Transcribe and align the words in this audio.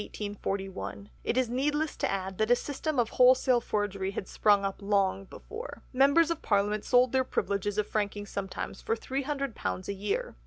It 1.23 1.37
is 1.37 1.47
needless 1.47 1.95
to 1.97 2.09
add 2.09 2.39
that 2.39 2.49
a 2.49 2.55
system 2.55 2.97
of 2.97 3.11
wholesale 3.21 3.61
forgery 3.61 4.09
had 4.09 4.27
sprung 4.27 4.65
up 4.65 4.81
long 4.81 5.25
before." 5.25 5.83
"Members 5.93 6.31
of 6.31 6.41
Parliament 6.41 6.83
sold 6.83 7.11
their 7.11 7.23
privileges 7.23 7.77
of 7.77 7.85
franking 7.85 8.25
sometimes 8.25 8.81
for 8.81 8.95
£300 8.95 9.87
a 9.87 9.93
year." 9.93 10.33